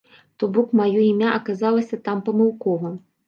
[0.43, 2.93] То-бок маё імя аказалася там памылкова.